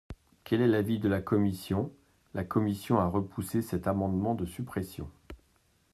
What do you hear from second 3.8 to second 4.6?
amendement de